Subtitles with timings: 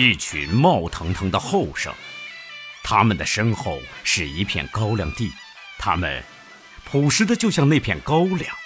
[0.00, 1.92] 一群冒腾腾的后生，
[2.84, 5.32] 他们的身后是一片高粱地，
[5.76, 6.22] 他们
[6.84, 8.56] 朴实的就像那片高粱。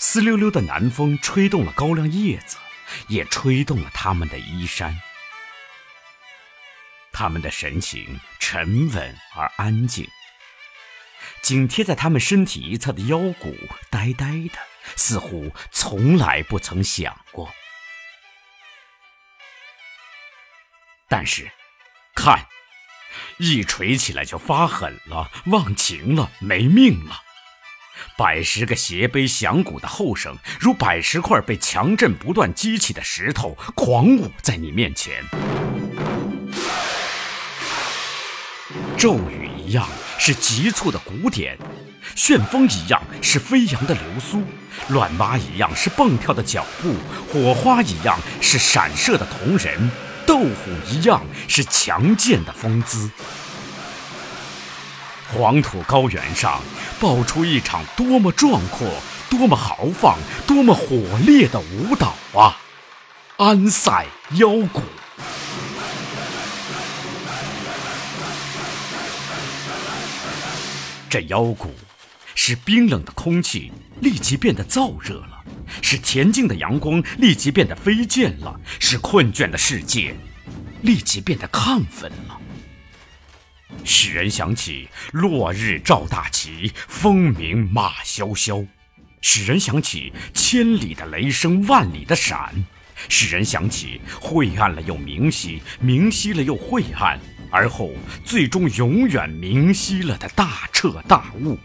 [0.00, 2.56] 湿溜溜的南风吹动了高粱叶子，
[3.06, 5.00] 也吹动了他们的衣衫。
[7.12, 10.04] 他们的神情沉稳而安静，
[11.42, 13.56] 紧贴在他们身体一侧的腰骨
[13.88, 14.58] 呆呆的，
[14.96, 17.54] 似乎从来不曾想过。
[21.08, 21.50] 但是，
[22.14, 22.46] 看，
[23.38, 27.20] 一锤起来就发狠了，忘情了，没命了。
[28.16, 35.22] 百十个斜背响鼓的后生，如百十块被强震不断激起的石头，狂舞在你面前。
[38.96, 39.86] 骤雨一样
[40.18, 41.56] 是急促的鼓点，
[42.16, 44.42] 旋风一样是飞扬的流苏，
[44.88, 46.94] 乱蛙一样是蹦跳的脚步，
[47.30, 49.90] 火花一样是闪射的瞳仁，
[50.26, 53.10] 斗虎一样是强健的风姿。
[55.32, 56.60] 黄土高原上
[57.00, 58.88] 爆出一场多么壮阔、
[59.28, 62.58] 多么豪放、多么火烈的舞蹈啊！
[63.36, 64.80] 安塞腰鼓。
[71.10, 71.74] 这腰鼓，
[72.34, 75.44] 使冰冷的空气立即变得燥热了，
[75.80, 80.14] 使恬静的阳光立即变得飞溅了，使困倦的世界
[80.82, 82.38] 立即变得亢奋了，
[83.84, 88.64] 使人想起落日照大旗，风鸣马萧萧，
[89.20, 92.52] 使人想起千里的雷声万里的闪，
[93.08, 97.18] 使人想起晦暗了又明晰，明晰了又晦暗。
[97.50, 97.92] 而后，
[98.24, 101.56] 最终永远明晰了的大彻大悟，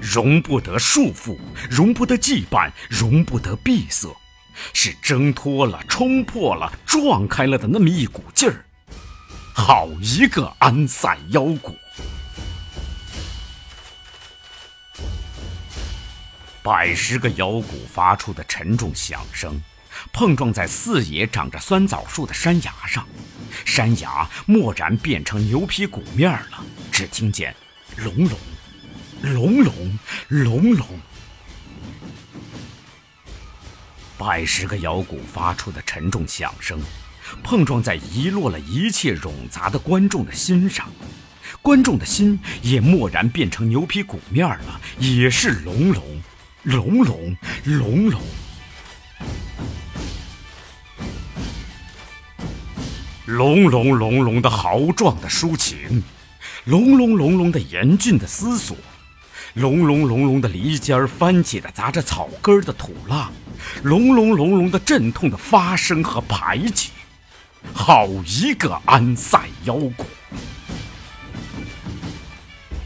[0.00, 1.38] 容不得束缚，
[1.70, 4.14] 容不得羁绊，容不得闭塞，
[4.72, 8.64] 是挣脱了、冲破了、撞开了的那么一股劲儿。
[9.54, 11.76] 好一个安塞腰鼓！
[16.62, 19.60] 百十个腰鼓发出的沉重响声，
[20.12, 23.04] 碰撞在四野长着酸枣树的山崖上。
[23.64, 26.62] 山崖蓦然变成牛皮鼓面了，
[26.92, 27.54] 只听见
[27.96, 28.38] 隆隆、
[29.20, 29.98] 隆隆、
[30.28, 30.86] 隆隆，
[34.16, 36.80] 百十个摇鼓发出的沉重响声，
[37.42, 40.88] 碰撞在遗落了一切冗杂的观众的心上，
[41.60, 46.22] 观众的心也蓦然变成牛皮鼓面了，也是隆隆、
[46.62, 48.22] 隆隆、隆隆。
[53.26, 56.02] 隆隆隆隆的豪壮的抒情，
[56.64, 58.74] 隆隆隆隆的严峻的思索，
[59.58, 63.32] 隆隆隆隆的犁尖儿翻起的砸着草根的土浪，
[63.82, 66.90] 隆隆隆隆的阵痛的发声和排挤，
[67.74, 70.06] 好一个安塞腰鼓！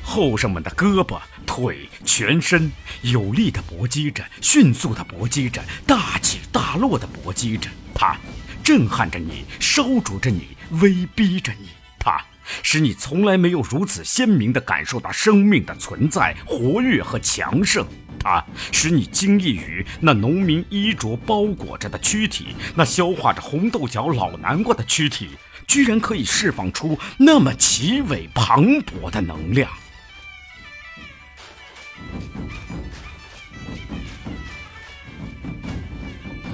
[0.03, 2.72] 后生们的胳膊、腿、全身
[3.03, 8.16] 有力的搏击着，迅速的搏击着，大起大落的搏击着，他。
[8.65, 11.69] 震撼着你，烧灼着你，威逼着你，
[11.99, 12.25] 它
[12.62, 17.86] 使你从来没有如此鲜明地感受到生命的存在、活跃和强盛。
[18.19, 25.30] 它使你惊异于那农民衣着包裹着的躯体，那消化着红豆角老南瓜的躯体，
[25.66, 29.70] 居然可以释放出那么奇伟磅礴的能量。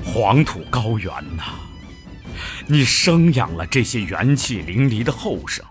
[0.02, 1.44] 黄土高原呐！
[2.66, 5.64] 你生养了这些元气淋漓的后生，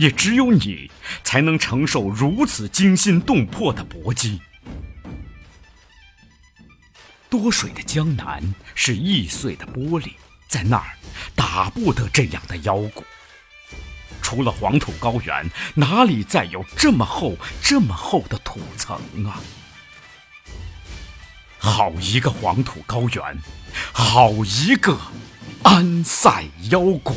[0.00, 0.90] 也只有你
[1.22, 4.40] 才能承受如此惊心动魄的搏击。
[7.28, 8.42] 多水的江南
[8.74, 10.12] 是易碎的玻璃，
[10.48, 10.96] 在那儿
[11.34, 13.04] 打不得这样的腰鼓。
[14.22, 19.38] 除了黄土高原，哪里再有这么厚、这么厚的土层啊？
[21.58, 23.38] 好一个黄土高原，
[23.92, 24.98] 好一个！
[25.62, 27.14] 安塞腰鼓，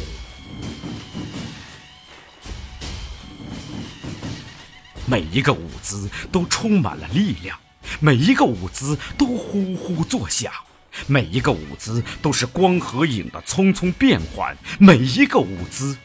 [5.05, 7.59] 每一个舞姿都充满了力量，
[7.99, 10.51] 每一个舞姿都呼呼作响，
[11.07, 15.97] 每一个舞姿都是光和影的匆匆变换，每一个舞姿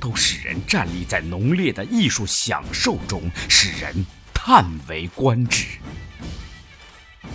[0.00, 4.04] 都使人站立在浓烈的艺术享受中，使人
[4.34, 5.66] 叹为观止。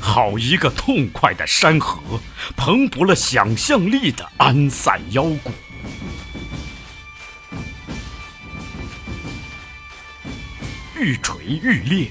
[0.02, 2.20] 好一个痛快的山河，
[2.58, 5.52] 蓬勃了想象力的安塞腰鼓，
[11.06, 12.10] 愈锤愈烈，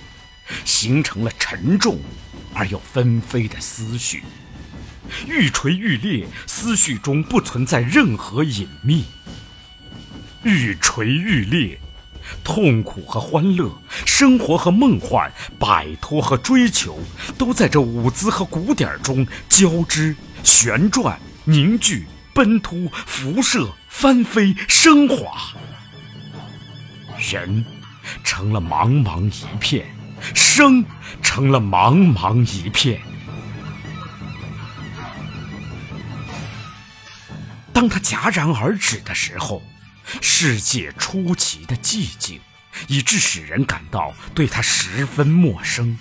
[0.65, 1.99] 形成了沉重
[2.55, 4.23] 而又纷飞的思绪。
[5.27, 9.05] 愈锤愈裂，思绪中不存在任何隐秘。
[10.45, 11.81] 愈锤愈裂，
[12.45, 13.69] 痛苦和欢乐，
[14.07, 16.97] 生活和梦幻，摆脱和追求，
[17.37, 20.15] 都在这舞姿和鼓点中交织、
[20.45, 25.53] 旋转、凝聚、奔突、辐射、翻飞、升华。
[27.19, 27.65] 人
[28.23, 29.87] 成了茫茫一片，
[30.35, 30.85] 生
[31.23, 33.01] 成了茫茫一片。
[37.73, 39.63] 当它戛然而止的时候，
[40.21, 42.41] 世界出奇的寂静，
[42.87, 45.99] 以致使人感到对它十分陌生，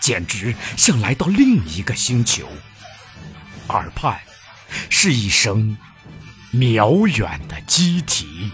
[0.00, 2.48] 简直像来到另一个星球。
[3.68, 4.20] 耳畔
[4.90, 5.78] 是一声
[6.52, 8.50] 渺远的鸡啼。